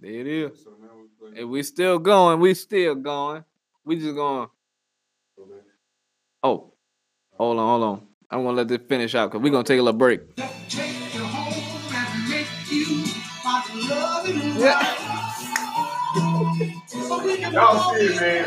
[0.00, 0.62] There it is.
[0.62, 1.40] So now we play.
[1.40, 2.38] And we still going.
[2.40, 3.44] We still going.
[3.84, 4.48] We just going.
[6.42, 6.72] Oh,
[7.36, 8.06] hold on, hold on.
[8.30, 10.20] I'm gonna let this finish out because we're gonna take a little break.
[17.52, 18.46] Y'all see it, man.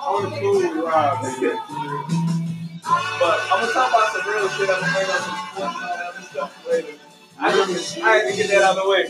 [0.00, 1.58] On the cool with Rob, man.
[2.82, 4.70] But I'm gonna talk about some real shit.
[4.70, 6.99] I'm gonna bring up some sports and all that other stuff later.
[7.40, 9.06] I, just, I had to get that out of the way.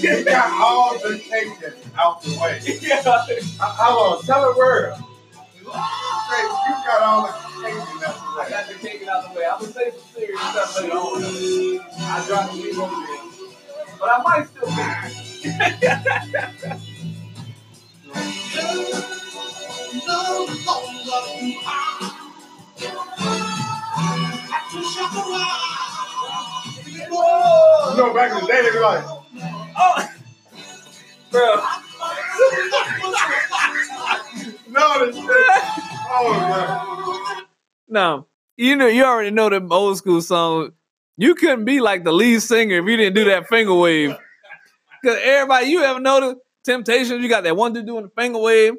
[0.00, 1.48] You got all the cake
[1.98, 2.60] out the way.
[3.60, 4.98] Uh, Hold on, tell the world.
[5.58, 8.46] You got all the cake out the way.
[8.46, 9.46] I got to take it out the way.
[9.46, 11.22] I'm gonna say some serious stuff later on.
[12.00, 13.22] I dropped the leave over there.
[14.00, 14.68] But I might still
[25.04, 25.90] be.
[27.94, 29.04] You know, back in the day, they be like,
[29.76, 30.08] Oh,
[31.30, 31.54] bro.
[34.68, 35.26] no, this shit.
[36.10, 37.44] Oh,
[37.88, 40.72] No, you know, you already know them old school songs.
[41.16, 44.16] You couldn't be like the lead singer if you didn't do that finger wave.
[45.04, 47.22] Cause everybody, you ever notice Temptations?
[47.22, 48.72] You got that one dude doing the finger wave,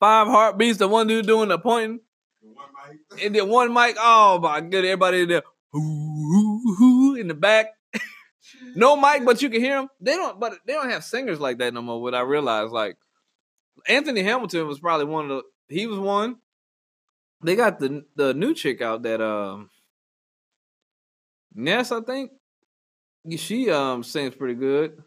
[0.00, 2.00] five heartbeats, the one dude doing the pointing,
[2.42, 2.54] man.
[2.54, 2.66] One
[3.12, 3.24] mic.
[3.24, 3.94] and then one mic.
[4.00, 5.42] Oh my good, everybody there,
[5.76, 7.66] ooh, ooh, ooh, in the back.
[8.74, 9.88] No mic, but you can hear them.
[10.00, 12.00] They don't, but they don't have singers like that no more.
[12.00, 12.96] What I realized, like
[13.86, 15.74] Anthony Hamilton was probably one of the.
[15.74, 16.36] He was one.
[17.42, 19.70] They got the the new chick out that um
[21.54, 22.32] Ness, I think.
[23.36, 25.02] She um sings pretty good.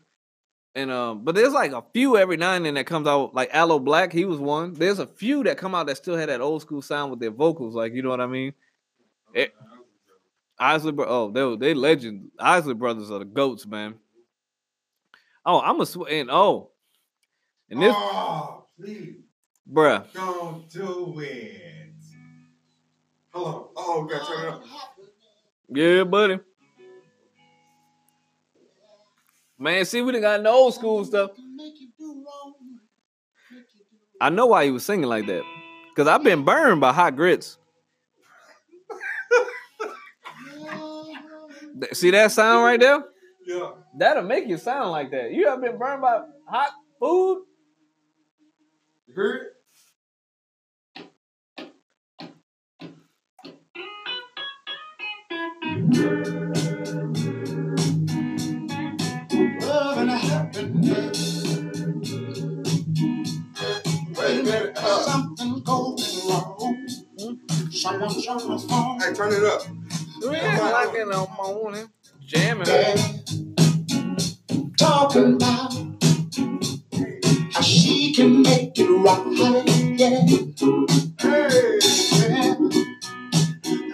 [0.73, 3.49] And um, but there's like a few every now and then that comes out, like
[3.53, 4.73] Aloe Blacc, he was one.
[4.73, 7.31] There's a few that come out that still had that old school sound with their
[7.31, 8.53] vocals, like you know what I mean?
[9.35, 9.47] Eh,
[10.61, 12.29] Isley, bro, oh, they were- they legend.
[12.39, 13.95] Isley brothers are the goats, man.
[15.43, 16.69] Oh, I'm a sw- and oh,
[17.69, 19.15] and this, Oh, please
[19.67, 21.95] bruh, don't do it.
[23.33, 23.71] Hello.
[23.75, 24.63] Oh, we gotta turn it up.
[25.69, 26.39] yeah, buddy.
[29.57, 31.31] Man, see, we done got no old school stuff.
[34.19, 35.43] I know why he was singing like that.
[35.95, 37.57] Cause I've been burned by hot grits.
[41.93, 43.03] See that sound right there?
[43.45, 43.71] Yeah.
[43.97, 45.31] That'll make you sound like that.
[45.31, 47.43] You ever been burned by hot food?
[49.07, 51.07] You heard it?
[58.61, 61.57] Love and happiness.
[64.17, 64.77] Wait a minute.
[64.77, 65.97] Uh, Something going
[66.29, 66.87] wrong.
[67.71, 68.99] Someone's on the phone.
[68.99, 69.61] hey, turn it up.
[70.21, 71.89] Three o'clock in the morning,
[72.23, 72.65] jamming.
[74.77, 75.73] Talking about
[77.51, 79.65] how she can make it right.
[79.97, 80.21] Yeah.
[81.17, 81.79] Hey.
[82.13, 82.55] yeah.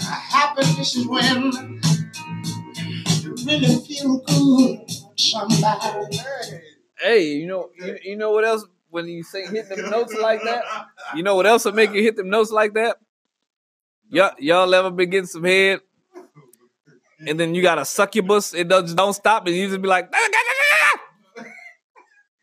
[0.02, 1.82] Happiness is when
[3.22, 4.92] you really feel good.
[5.18, 6.18] Somebody.
[6.18, 6.62] Hey.
[7.00, 8.66] Hey, you know, you, you know what else?
[8.90, 10.64] When you sing hit them notes like that,
[11.16, 12.98] you know what else will make you hit them notes like that?
[14.10, 15.82] Y'all, y'all ever been getting some head,
[17.20, 18.54] and then you got a succubus.
[18.54, 20.10] It does don't stop, and you just be like,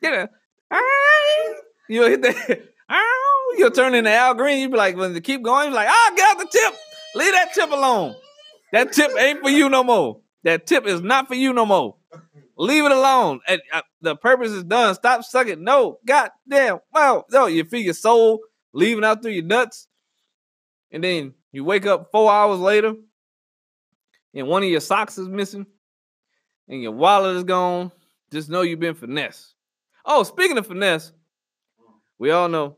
[0.03, 0.27] yeah,
[1.89, 2.69] you'll hit that.
[3.57, 4.59] You'll turn into Al Green.
[4.59, 6.75] You be like, when keep going, you like, ah, get out the tip.
[7.15, 8.17] Leave that tip alone.
[8.73, 10.21] That tip ain't for you no more.
[10.43, 11.95] That tip is not for you no more.
[12.57, 13.41] Leave it alone.
[13.47, 14.95] And uh, the purpose is done.
[14.97, 15.63] Stop sucking.
[15.63, 16.81] No, goddamn.
[16.93, 17.27] Wow.
[17.31, 18.41] No, you feel your soul
[18.73, 19.87] leaving out through your nuts.
[20.91, 22.95] And then you wake up four hours later
[24.35, 25.67] and one of your socks is missing
[26.69, 27.93] and your wallet is gone.
[28.33, 29.55] Just know you've been finesse.
[30.05, 31.13] Oh, speaking of finesse,
[32.19, 32.77] we all know.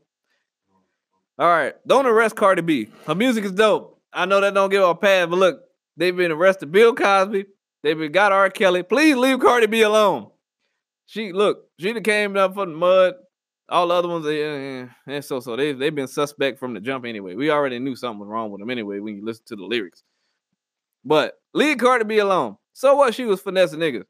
[1.39, 2.89] All right, don't arrest Cardi B.
[3.05, 4.01] Her music is dope.
[4.11, 5.61] I know that don't give her a pass, but look,
[5.95, 7.45] they've been arrested Bill Cosby.
[7.83, 8.49] They've been got R.
[8.49, 8.83] Kelly.
[8.83, 10.31] Please leave Cardi B alone.
[11.05, 13.13] She look, she done came up from the mud.
[13.69, 16.79] All the other ones, yeah, yeah, yeah, so so they they've been suspect from the
[16.79, 17.35] jump anyway.
[17.35, 20.03] We already knew something was wrong with them anyway when you listen to the lyrics.
[21.03, 22.57] But leave Cardi B alone.
[22.73, 23.13] So what?
[23.13, 24.05] She was finessing niggas,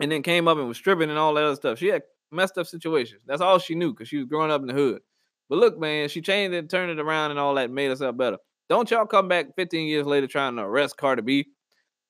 [0.00, 1.78] and then came up and was stripping and all that other stuff.
[1.78, 3.22] She had messed up situations.
[3.26, 5.00] That's all she knew because she was growing up in the hood.
[5.48, 8.16] But look, man, she changed it, and turned it around, and all that made herself
[8.16, 8.38] better.
[8.68, 11.46] Don't y'all come back 15 years later trying to arrest Cardi B?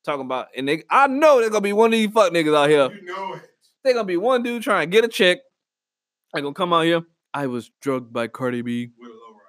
[0.04, 2.70] Talking about, and they, I know there's gonna be one of these fuck niggas out
[2.70, 2.90] here.
[2.90, 3.42] You know it.
[3.84, 5.38] They're gonna be one dude trying to get a check.
[6.34, 7.02] I gonna come out here.
[7.34, 8.90] I was drugged by Cardi B.
[8.98, 9.44] With a low rider.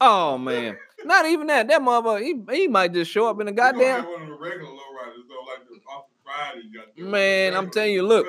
[0.00, 0.76] Oh man,
[1.06, 1.68] not even that.
[1.68, 4.04] That motherfucker, he, he might just show up in a goddamn.
[4.04, 6.62] one of the regular low riders though, like the off Friday.
[6.70, 8.26] you got the- Man, I'm telling you, look.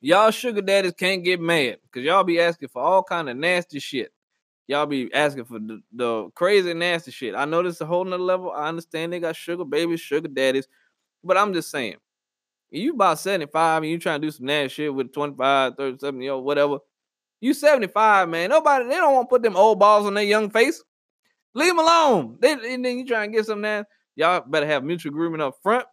[0.00, 3.78] Y'all sugar daddies can't get mad because y'all be asking for all kind of nasty
[3.78, 4.12] shit.
[4.66, 7.34] Y'all be asking for the, the crazy nasty shit.
[7.34, 8.50] I know this is a whole nother level.
[8.52, 10.68] I understand they got sugar babies, sugar daddies,
[11.22, 11.96] but I'm just saying,
[12.70, 16.38] you about 75 and you trying to do some nasty shit with 25, 37, yo,
[16.38, 16.78] whatever.
[17.40, 18.50] You 75, man.
[18.50, 20.82] Nobody, they don't want to put them old balls on their young face.
[21.54, 22.38] Leave them alone.
[22.42, 23.86] And then you try and get some that.
[24.16, 25.86] Y'all better have mutual agreement up front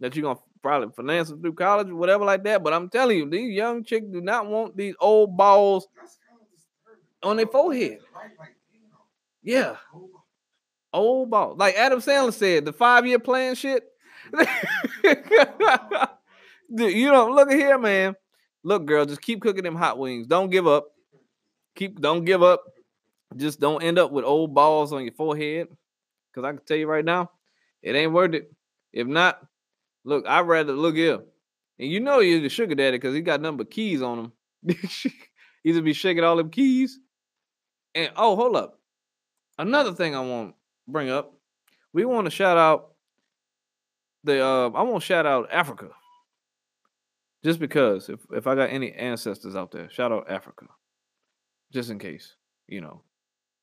[0.00, 2.62] that you're gonna probably finance them through college or whatever like that.
[2.62, 5.88] But I'm telling you, these young chicks do not want these old balls
[7.22, 7.98] on their forehead.
[9.42, 9.76] Yeah.
[10.92, 11.54] Old ball.
[11.56, 13.84] Like Adam Sandler said, the five-year plan shit.
[16.74, 18.14] Dude, you know, look at here, man.
[18.62, 20.26] Look, girl, just keep cooking them hot wings.
[20.26, 20.88] Don't give up.
[21.76, 22.62] Keep don't give up.
[23.36, 25.68] Just don't end up with old balls on your forehead.
[26.34, 27.30] Cause I can tell you right now,
[27.82, 28.52] it ain't worth it.
[28.92, 29.40] If not,
[30.04, 31.20] look, I'd rather look here.
[31.78, 34.32] And you know you're the sugar daddy because he got nothing but keys on him.
[35.62, 36.98] He's gonna be shaking all them keys.
[37.94, 38.78] And oh, hold up.
[39.58, 40.54] Another thing I want to
[40.86, 41.34] bring up.
[41.92, 42.92] We want to shout out
[44.24, 45.88] the uh I want to shout out Africa.
[47.44, 50.66] Just because if if I got any ancestors out there, shout out Africa.
[51.72, 52.34] Just in case,
[52.66, 53.02] you know.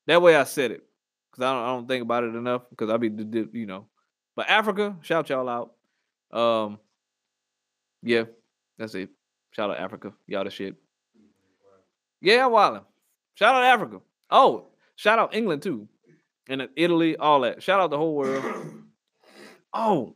[0.07, 0.83] That way I said it
[1.31, 3.07] because I don't, I don't think about it enough because I be
[3.53, 3.87] you know.
[4.35, 6.37] But Africa, shout y'all out.
[6.37, 6.79] Um,
[8.03, 8.25] yeah,
[8.77, 9.09] that's it.
[9.51, 10.75] Shout out Africa, y'all the shit.
[12.21, 12.83] Yeah, wildin'.
[13.35, 14.01] Shout out Africa.
[14.29, 15.87] Oh, shout out England too,
[16.47, 17.63] and Italy, all that.
[17.63, 18.43] Shout out the whole world.
[19.77, 20.15] Oh,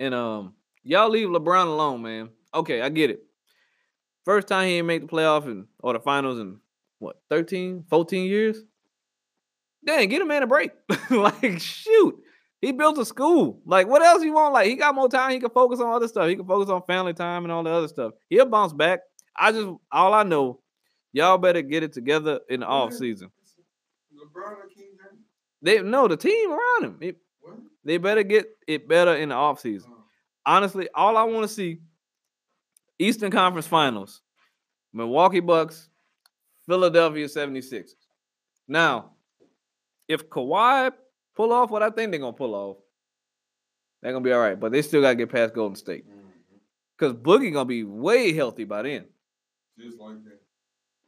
[0.00, 2.30] and um, y'all leave LeBron alone, man.
[2.52, 3.22] Okay, I get it.
[4.24, 6.58] First time he ain't make the playoff and or the finals in
[7.02, 8.58] what 13, 14 years.
[9.84, 10.70] Dang, get a man a break.
[11.10, 12.16] like, shoot.
[12.60, 13.60] He built a school.
[13.66, 14.54] Like, what else you want?
[14.54, 15.32] Like, he got more time.
[15.32, 16.28] He can focus on other stuff.
[16.28, 18.12] He can focus on family time and all the other stuff.
[18.28, 19.00] He'll bounce back.
[19.36, 20.60] I just, all I know,
[21.12, 23.32] y'all better get it together in the off season.
[25.60, 26.98] They no, the team around him.
[27.00, 27.16] It-
[27.84, 29.90] they better get it better in the off season.
[30.46, 31.80] Honestly, all I want to see
[32.96, 34.22] Eastern Conference Finals,
[34.92, 35.88] Milwaukee Bucks,
[36.72, 37.90] Philadelphia 76ers.
[38.66, 39.10] Now,
[40.08, 40.90] if Kawhi
[41.36, 42.78] pull off what I think they're gonna pull off,
[44.00, 44.58] they're gonna be all right.
[44.58, 46.08] But they still gotta get past Golden State.
[46.08, 46.30] Mhm.
[46.96, 49.04] Because Boogie gonna be way healthy by then.
[49.78, 50.40] Just like that.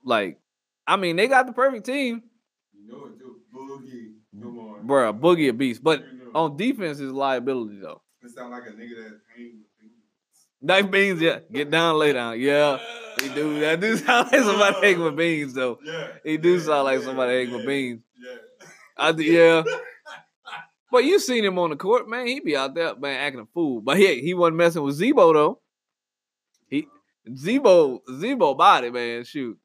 [0.05, 0.39] Like,
[0.87, 2.23] I mean, they got the perfect team.
[2.75, 3.19] You know it.
[3.51, 4.17] Boogie.
[4.39, 4.87] Come on.
[4.87, 5.83] Bruh, Boogie a beast.
[5.83, 6.31] But You know.
[6.35, 8.03] on defense is liability though.
[8.23, 9.61] It sound like a nigga that people.
[10.65, 11.41] Knife beans, yeah.
[11.53, 12.41] Get down, lay down.
[12.41, 12.79] Yeah.
[13.21, 13.81] He do that.
[13.81, 15.79] Do sound like somebody hang with beans though.
[15.85, 16.09] Yeah.
[16.25, 18.01] He do sound like somebody hang with beans.
[18.19, 18.67] Yeah.
[18.97, 19.63] I d- yeah.
[20.91, 22.27] But you seen him on the court, man.
[22.27, 23.83] He be out there, man, acting a fool.
[23.83, 25.61] But he he wasn't messing with Zebo though.
[26.69, 26.89] He
[27.29, 29.25] Zebo Zebo body, man.
[29.25, 29.59] Shoot.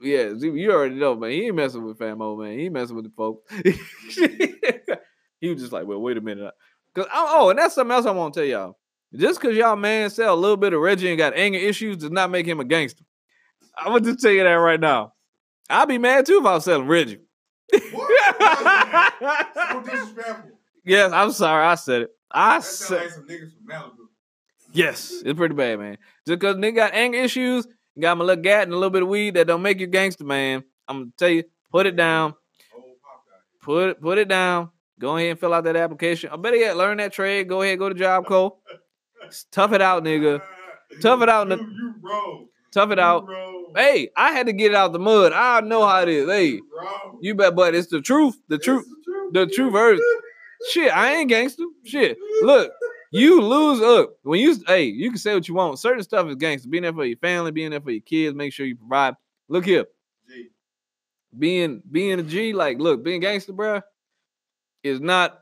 [0.00, 1.32] Yeah, Zebo, you already know, man.
[1.32, 2.58] He ain't messing with Famo, man.
[2.58, 3.52] He ain't messing with the folks.
[5.38, 6.54] he was just like, well, wait a minute.
[6.94, 8.78] Cause oh, oh and that's something else I want to tell y'all.
[9.14, 12.10] Just because y'all man sell a little bit of Reggie and got anger issues does
[12.10, 13.04] not make him a gangster.
[13.76, 15.14] I'm gonna just tell you that right now.
[15.70, 17.20] I'd be mad too if I was selling Reggie.
[17.92, 18.34] What?
[19.54, 20.50] so disrespectful.
[20.84, 21.66] yes, I'm sorry.
[21.66, 22.10] I said it.
[22.30, 24.08] I said like some niggas from Malibu.
[24.72, 25.22] yes.
[25.24, 25.98] It's pretty bad, man.
[26.26, 27.66] Just because nigga got anger issues,
[27.98, 29.86] got him a little gat and a little bit of weed that don't make you
[29.86, 30.64] gangster, man.
[30.86, 32.34] I'm gonna tell you, put it down.
[32.74, 33.36] Old pop guy.
[33.62, 34.70] Put it, put it down.
[34.98, 36.30] Go ahead and fill out that application.
[36.30, 37.48] I better yet, learn that trade.
[37.48, 38.56] Go ahead, go to Job Corps.
[39.52, 40.40] Tough it out, nigga.
[41.02, 42.48] Tough it out You, you.
[42.72, 43.28] Tough it You out.
[43.76, 45.32] Hey, I had to get it out the mud.
[45.32, 46.28] I know how it is.
[46.28, 48.36] Hey, You you bet, but it's the truth.
[48.48, 48.86] The It's truth.
[49.04, 49.32] truth.
[49.34, 50.04] the true version.
[50.70, 51.64] Shit, I ain't gangster.
[51.84, 52.72] Shit, look,
[53.12, 54.56] you lose up when you.
[54.66, 55.78] Hey, you can say what you want.
[55.78, 56.68] Certain stuff is gangster.
[56.68, 59.14] Being there for your family, being there for your kids, make sure you provide.
[59.48, 59.84] Look here,
[60.28, 60.48] G.
[61.38, 63.82] being being a G, like look, being gangster, bruh,
[64.82, 65.40] is not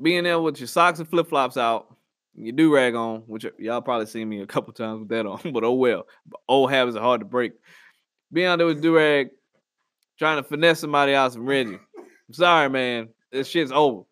[0.00, 1.94] being there with your socks and flip flops out,
[2.34, 5.26] your do rag on, which uh, y'all probably seen me a couple times with that
[5.26, 6.06] on, but oh well.
[6.48, 7.52] Old habits are hard to break.
[8.32, 9.28] Being out there with do rag,
[10.18, 11.78] trying to finesse somebody out some Reggie.
[11.98, 13.08] I'm sorry, man.
[13.30, 14.04] This shit's over.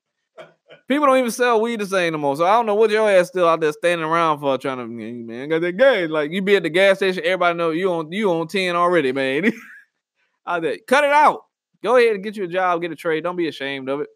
[0.88, 2.36] People don't even sell weed the same no more.
[2.36, 4.86] So I don't know what your ass still out there standing around for trying to
[4.88, 6.10] man got that gas.
[6.10, 9.12] Like you be at the gas station, everybody know you on you on 10 already,
[9.12, 9.52] man.
[10.46, 10.78] out there.
[10.86, 11.44] Cut it out.
[11.82, 13.22] Go ahead and get you a job, get a trade.
[13.22, 14.08] Don't be ashamed of it.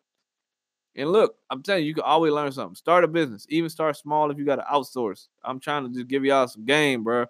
[0.97, 2.77] And look, I'm telling you, you can always learn something.
[2.77, 3.47] Start a business.
[3.49, 5.29] Even start small if you got to outsource.
[5.43, 7.27] I'm trying to just give y'all some game, bro.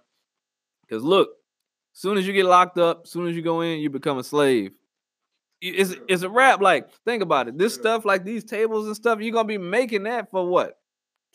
[0.83, 1.30] Because look,
[1.92, 4.73] soon as you get locked up, soon as you go in, you become a slave.
[5.62, 6.61] It's, it's a wrap.
[6.61, 7.56] Like, think about it.
[7.56, 10.78] This stuff, like these tables and stuff, you're going to be making that for what?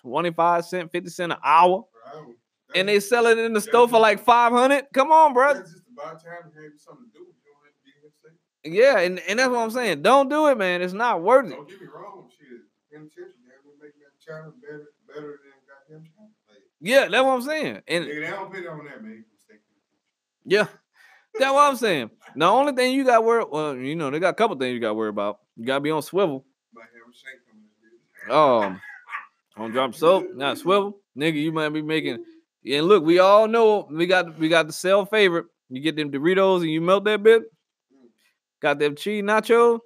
[0.01, 1.86] 25 cent, 50 cent an hour?
[2.13, 2.36] Bro,
[2.75, 4.86] and they sell it in the store for like five hundred.
[4.93, 5.53] Come on, bro.
[5.53, 7.19] That's just about time to have something to do.
[7.19, 8.33] You don't have to be here sick.
[8.63, 10.01] Yeah, and, and that's what I'm saying.
[10.01, 10.81] Don't do it, man.
[10.81, 11.55] It's not worth it.
[11.55, 12.18] Don't get me wrong,
[13.07, 13.31] shit.
[13.45, 16.29] Penitentiary, they making that China better, better than goddamn China.
[16.49, 17.81] Like, Yeah, that's what I'm saying.
[17.87, 19.11] And nigga, they don't put on that, man.
[19.11, 20.45] You mistake penitentiary.
[20.45, 20.67] yeah,
[21.39, 22.11] that's what I'm saying.
[22.35, 24.79] The only thing you got worry, well, you know, they got a couple things you
[24.79, 25.39] got to worry about.
[25.55, 26.45] You got to be on swivel.
[26.73, 28.65] Might have a shake on this bitch.
[28.67, 28.81] Um,
[29.57, 31.35] on drop soap, not swivel, nigga.
[31.35, 32.23] You might be making.
[32.69, 35.45] And look, we all know we got we got the sell favorite.
[35.69, 37.43] You get them Doritos and you melt that bit.
[38.61, 39.79] Got them cheese nachos.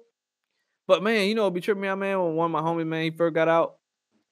[0.86, 2.20] But man, you know, be tripping me out, man.
[2.20, 3.76] When one of my homies, man, he first got out.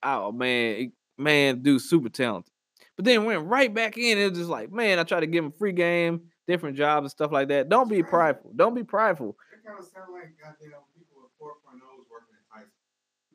[0.03, 2.51] Oh man, he- man, dude, super talented.
[2.95, 4.17] But then went right back in.
[4.17, 7.11] It was just like, man, I try to give him free game, different jobs and
[7.11, 7.69] stuff like that.
[7.69, 8.51] Don't be prideful.
[8.55, 9.35] Don't be prideful.
[9.51, 12.67] That kind of sound like goddamn people with 4.0s working at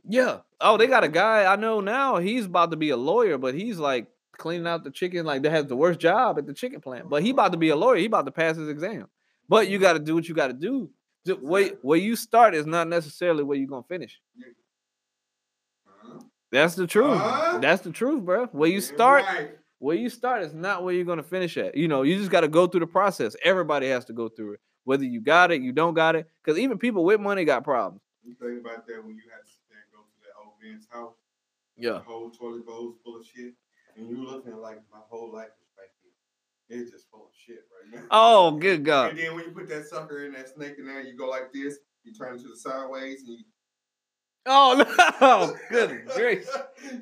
[0.09, 0.39] Yeah.
[0.61, 2.19] Oh, they got a guy I know now.
[2.19, 4.07] He's about to be a lawyer, but he's like
[4.37, 5.27] cleaning out the chicken.
[5.27, 7.09] Like they has the worst job at the chicken plant.
[7.09, 7.97] But he about to be a lawyer.
[7.97, 9.09] He about to pass his exam.
[9.49, 10.91] But you got to do what you got to do.
[11.27, 14.21] Way where you start is not necessarily where you're gonna finish.
[15.87, 16.21] Uh-huh.
[16.51, 17.19] That's the truth.
[17.19, 17.59] Huh?
[17.61, 18.47] That's the truth, bro.
[18.47, 19.51] Where you start, right.
[19.79, 21.77] where you start is not where you're gonna finish at.
[21.77, 23.37] You know, you just got to go through the process.
[23.45, 24.61] Everybody has to go through it.
[24.85, 26.27] Whether you got it, you don't got it.
[26.43, 28.01] Because even people with money got problems.
[28.25, 30.55] You think about that when you had to sit there and go to that old
[30.63, 31.15] man's house.
[31.77, 31.93] Yeah.
[31.93, 33.53] The whole toilet bowl's full of shit.
[33.97, 35.68] And you looking like my whole life is.
[36.69, 38.07] It's just full of shit right now.
[38.11, 39.11] Oh, good God.
[39.11, 41.53] And then when you put that sucker in that snake in there, you go like
[41.53, 43.45] this, you turn it to the sideways and you
[44.51, 44.83] Oh
[45.21, 45.55] no!
[45.71, 46.49] Good gracious.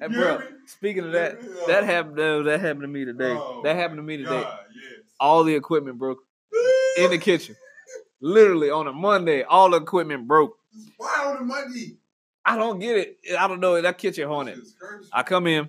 [0.00, 2.18] Hey, bro, speaking of that, that happened.
[2.18, 3.37] uh, that happened to me today.
[3.37, 4.42] Oh, that happened to me today.
[4.42, 5.04] God, yes.
[5.20, 6.18] All the equipment broke
[6.96, 7.54] in the kitchen.
[8.20, 10.56] Literally on a Monday, all the equipment broke.
[10.96, 11.99] Why on the Monday?
[12.44, 13.18] I don't get it.
[13.38, 13.80] I don't know.
[13.80, 14.58] That kitchen haunted.
[15.12, 15.68] I come in,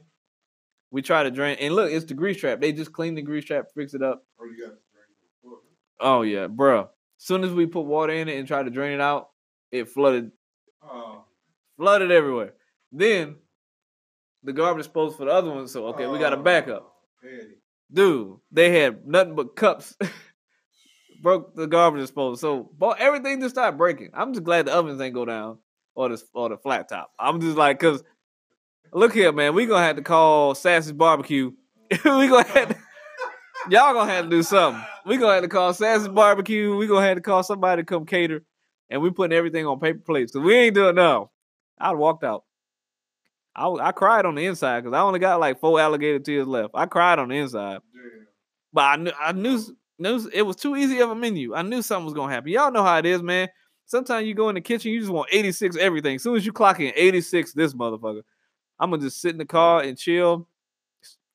[0.92, 2.62] we try to drain, and look, it's the grease trap.
[2.62, 4.24] They just clean the grease trap, fix it up.
[4.40, 5.10] Oh, you got to drink
[5.44, 5.62] the water.
[6.00, 6.88] Oh yeah, bruh.
[7.18, 9.30] Soon as we put water in it and try to drain it out,
[9.72, 10.32] it flooded,
[10.84, 11.24] Oh,
[11.78, 12.54] flooded everywhere.
[12.92, 13.36] Then
[14.44, 15.68] the garbage disposal for the other one.
[15.68, 16.84] So okay, we got a backup.
[16.86, 16.92] oh,
[17.22, 17.56] petty.
[17.92, 19.96] dude, they had nothing but cups.
[21.22, 22.36] Broke the garbage disposal.
[22.38, 24.12] So bo- everything just started breaking.
[24.14, 25.58] I'm just glad the ovens ain't go down
[25.96, 27.12] or the or the flat top.
[27.20, 28.04] I'm just like, cause
[28.94, 31.52] look here, man, we gonna have to call Sassy's barbecue.
[31.92, 32.76] we gonna have to,
[33.70, 34.84] y'all gonna have to do something.
[35.06, 36.76] We gonna have to call Sassy's barbecue.
[36.76, 38.44] We gonna have to call somebody to come cater,
[38.90, 40.34] and we putting everything on paper plates.
[40.34, 41.32] So we ain't doing no.
[41.80, 42.44] I walked out.
[43.56, 46.72] I, I cried on the inside because I only got like four alligator tears left.
[46.76, 47.80] I cried on the inside.
[47.94, 48.28] Damn.
[48.74, 49.62] But I knew I knew
[50.00, 51.56] knew it was too easy of a menu.
[51.56, 52.52] I knew something was gonna happen.
[52.52, 53.50] Y'all know how it is, man.
[53.86, 56.16] Sometimes you go in the kitchen, you just want 86 everything.
[56.16, 58.22] As soon as you clock in 86, this motherfucker,
[58.80, 60.48] I'm gonna just sit in the car and chill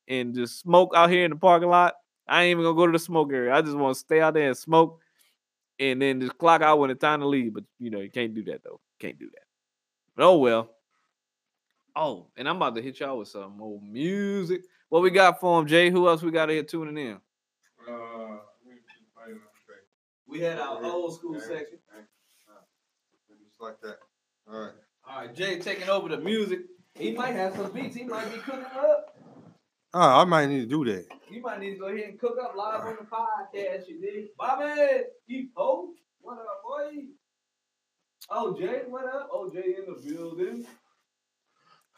[0.08, 1.94] and just smoke out here in the parking lot.
[2.28, 3.54] I ain't even gonna go to the smoke area.
[3.54, 5.00] I just want to stay out there and smoke
[5.78, 7.54] and then just clock out when it's time to leave.
[7.54, 8.80] But you know, you can't do that though.
[9.00, 9.44] Can't do that.
[10.16, 10.70] But oh well.
[11.94, 14.62] Oh, and I'm about to hit y'all with some old music.
[14.88, 15.90] What we got for him, Jay?
[15.90, 17.14] Who else we got here tuning in?
[17.86, 19.88] Uh, let me just play it on the face.
[20.26, 21.78] We had our old school section.
[23.28, 23.98] Just like that.
[24.50, 24.72] All right.
[25.06, 26.60] All right, Jay taking over the music.
[26.98, 27.96] He might have some beats.
[27.96, 29.16] He might be cooking up.
[29.94, 31.06] Oh, I might need to do that.
[31.30, 33.88] You might need to go ahead and cook up live on the podcast.
[33.88, 35.02] You did, Bobby.
[35.28, 35.94] Keep hope.
[36.20, 37.04] What up, boy?
[38.30, 39.28] Oh, Jay, what up?
[39.32, 40.66] Oh, Jay in the building.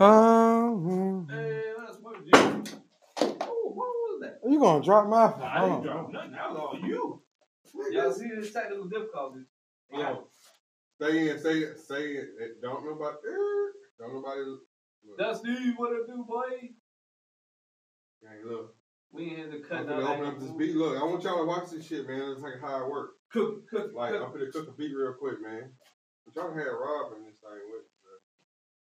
[0.01, 2.65] Oh, Hey, that's what you.
[3.43, 4.41] Oh, what was that?
[4.51, 5.43] you gonna drop my phone?
[5.43, 6.33] I didn't drop nothing.
[6.33, 7.23] That was all you.
[7.93, 9.47] Y'all see this technical difficulties?
[9.93, 10.17] Yeah.
[11.01, 12.29] Stay in, say it, say it.
[12.41, 13.71] eh, Don't nobody, eh,
[14.01, 14.41] don't nobody.
[15.09, 15.19] Look.
[15.19, 16.71] Dusty, what it do, boy?
[18.23, 18.75] Hey, look.
[19.13, 20.11] We in here to I'm cut gonna down.
[20.11, 20.75] open up this beat.
[20.75, 22.33] Look, I want y'all to watch this shit, man.
[22.33, 23.15] It's like how it works.
[23.33, 24.23] Cook, cook, Like, cook.
[24.27, 25.71] I'm gonna cook a beat real quick, man.
[26.27, 27.85] I'm trying to have Rob in this thing with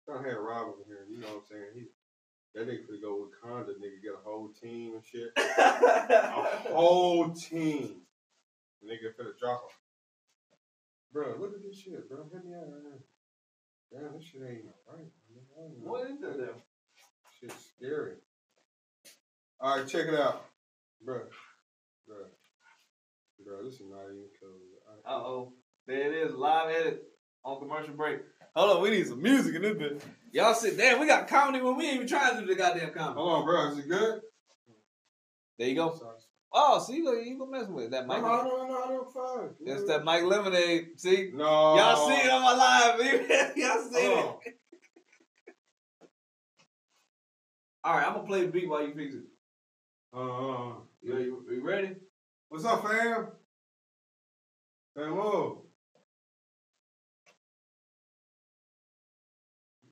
[0.07, 0.23] bro.
[0.23, 1.07] to have Rob over here.
[1.09, 1.71] You know what I'm saying?
[1.75, 1.85] He,
[2.55, 5.31] that nigga could go with Conda, nigga, get a whole team and shit.
[5.37, 8.03] A whole team.
[8.85, 9.77] Nigga finna drop him.
[11.13, 12.29] Bro, look at this shit, bro.
[12.33, 13.01] Hit me out right here.
[13.93, 15.01] Damn, this shit ain't right.
[15.01, 15.43] nigga.
[15.57, 15.81] I don't.
[15.81, 16.55] What is it?
[17.41, 18.15] Shit's scary.
[19.61, 20.45] All right, check it out,
[21.05, 21.21] bro.
[22.07, 22.17] Bro,
[23.45, 24.61] bro, this is not even close.
[25.05, 25.53] Uh oh.
[25.87, 27.03] There it is, live edit
[27.45, 28.21] on commercial break.
[28.55, 30.03] Hold on, we need some music in this bit.
[30.33, 30.99] Y'all sit there.
[30.99, 33.19] We got comedy when we ain't even trying to do the goddamn comedy.
[33.19, 33.69] Hold on, bro.
[33.71, 34.21] Is it good?
[35.59, 35.99] There you go.
[36.53, 37.91] Oh, see, look, you gonna mess with it.
[37.91, 38.23] that No, Mike.
[38.23, 39.51] no, no, no, no, fine.
[39.67, 40.89] It's that Mike Lemonade.
[40.99, 41.77] See, No.
[41.77, 42.99] y'all see it on my live.
[43.57, 44.55] y'all see it.
[47.85, 49.25] All right, I'm gonna play the beat while you fix it.
[50.13, 51.95] Uh, You, you, you ready?
[52.49, 53.29] what's up, fam?
[54.97, 55.65] Fam, whoa.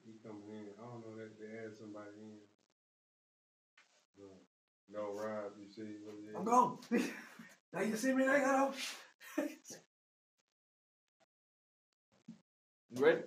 [0.04, 0.66] He coming in.
[0.78, 2.38] I don't know that they had somebody in.
[4.96, 6.36] No, no Rob, you see what it is?
[6.36, 6.78] I'm gone.
[7.72, 9.02] now you see me, I got off.
[12.90, 13.20] you ready?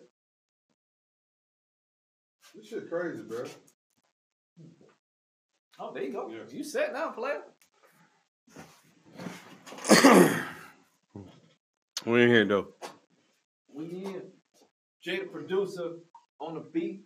[2.55, 3.45] This shit crazy, bro.
[5.79, 6.29] Oh, there you go.
[6.29, 6.51] Yes.
[6.51, 7.41] You set now, player.
[12.05, 12.67] We in here though.
[13.73, 14.23] We in.
[15.03, 15.97] Jay the producer
[16.39, 17.03] on the beat.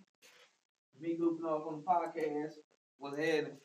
[1.00, 2.54] Me goofing off on the podcast.
[3.00, 3.58] Was heading.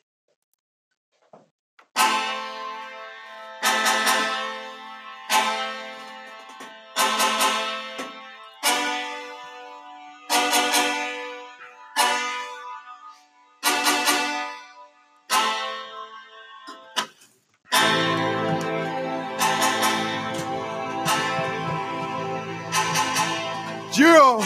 [23.98, 24.40] Jill!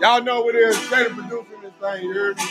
[0.00, 0.78] Y'all know what it is.
[0.78, 2.44] Straight producing this thing, you heard me?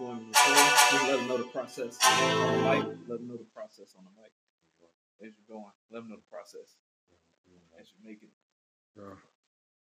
[0.00, 1.98] Let them know the process.
[2.00, 4.32] Let them know the process on the mic.
[5.22, 6.76] As you're going, let them know the process
[7.78, 8.30] as you make it.
[8.96, 9.16] Yeah.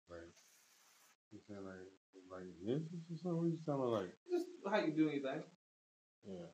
[0.08, 0.20] Like,
[1.32, 1.74] you saying like,
[2.30, 3.38] like ninjas or something?
[3.38, 4.12] What you sounding like?
[4.30, 5.42] Just how you do anything.
[6.28, 6.46] Yeah.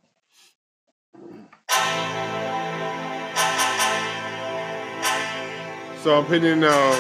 [6.02, 6.94] So I'm putting in, uh,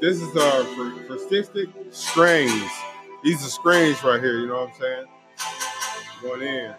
[0.00, 2.70] this is uh, for, for cystic strains.
[3.24, 5.06] These are strings right here, you know what I'm saying?
[6.22, 6.74] Going in.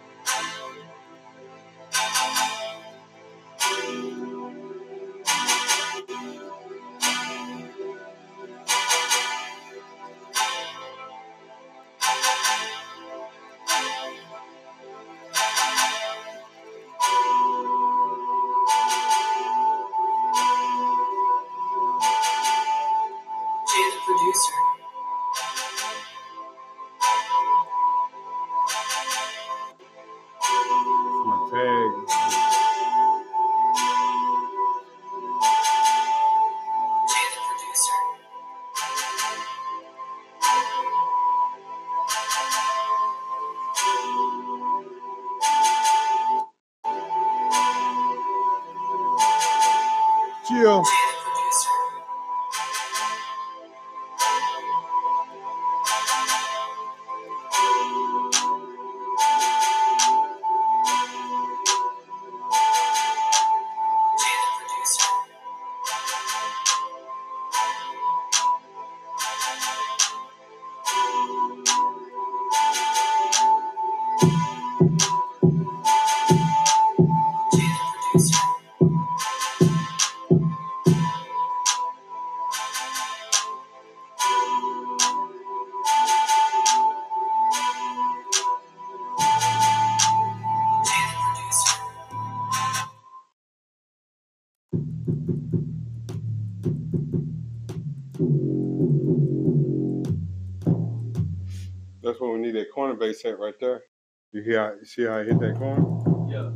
[103.24, 103.84] That corner base set right there.
[104.32, 104.60] You hear?
[104.60, 105.86] How, you see how I hit that corner?
[106.30, 106.52] Yeah.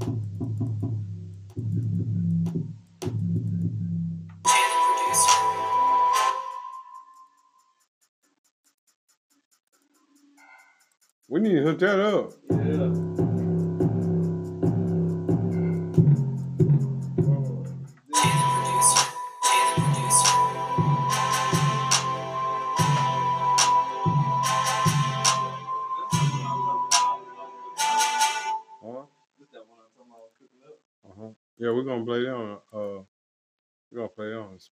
[4.46, 5.32] Jay the producer.
[11.30, 12.34] We need to hook that up.
[12.52, 12.95] Yeah.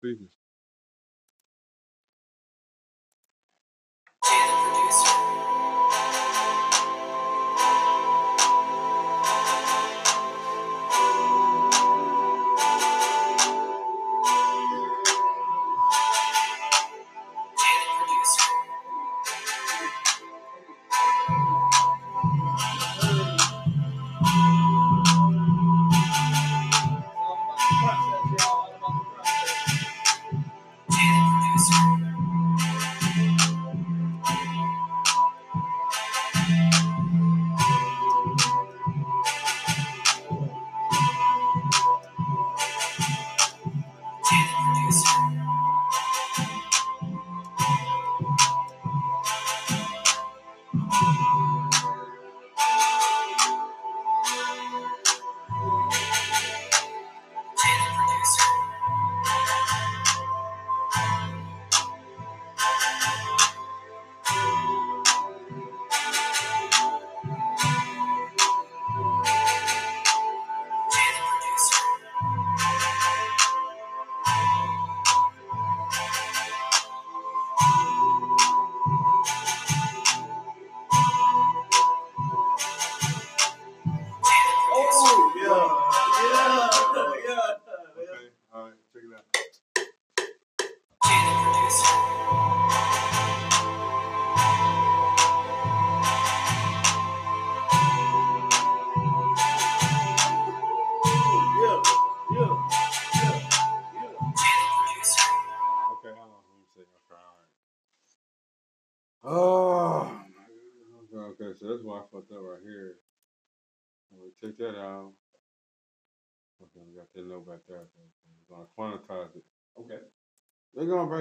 [0.03, 0.42] Play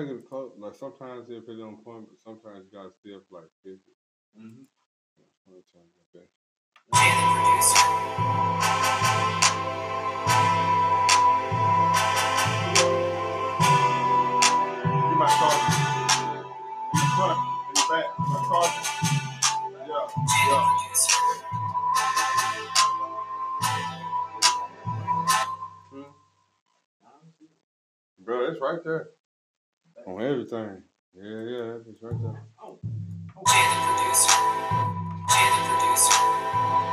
[0.02, 0.52] They're gonna bring it close.
[0.58, 3.78] Like sometimes they put it on point, but sometimes you gotta still like 50.
[4.36, 4.66] Mm-hmm.
[5.48, 6.26] Okay.
[6.96, 7.78] Jay the producer.
[14.98, 15.62] You might charge
[16.96, 17.38] in front,
[17.68, 18.06] in the back.
[18.18, 18.76] You might charge
[19.88, 20.06] Yeah,
[20.50, 20.66] yeah.
[28.24, 29.10] Bro, that's right there.
[30.08, 30.82] On everything.
[31.14, 32.44] Yeah, yeah, that's right there.
[35.30, 36.91] Jay the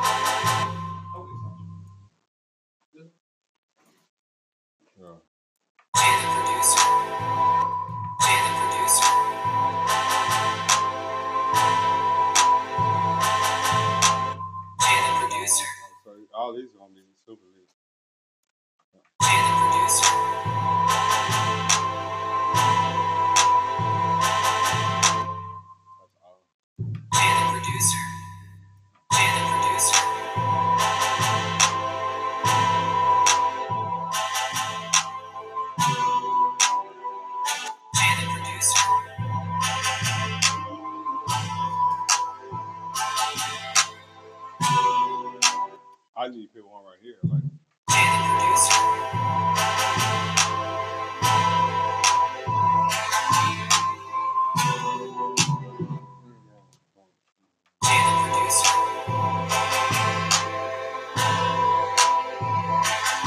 [46.28, 47.14] I need to pick one right here.
[47.22, 47.40] Like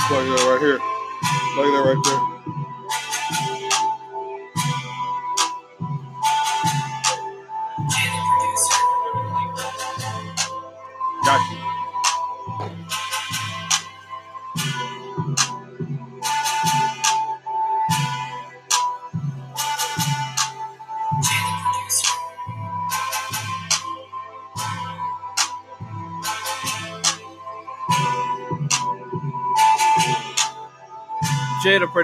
[0.08, 0.78] plug that right here.
[1.58, 2.31] Right there.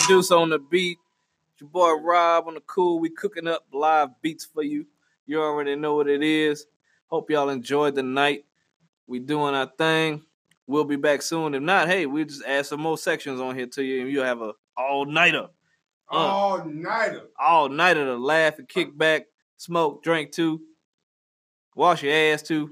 [0.07, 0.97] Jay to produce on the beat.
[1.53, 2.99] It's your boy Rob on the cool.
[2.99, 4.85] We cooking up live beats for you.
[5.25, 6.65] You already know what it is.
[7.07, 8.45] Hope y'all enjoyed the night.
[9.07, 10.23] We doing our thing.
[10.67, 11.53] We'll be back soon.
[11.55, 14.25] If not, hey, we'll just add some more sections on here to you, and you'll
[14.25, 15.47] have a all uh, nighter,
[16.09, 17.23] All nighter.
[17.39, 20.61] all nighter to laugh and kick back, smoke, drink too,
[21.75, 22.67] wash your ass too.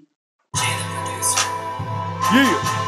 [0.57, 1.39] Jay the producer.
[2.33, 2.84] Yeah.